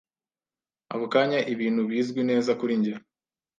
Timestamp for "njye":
2.79-2.93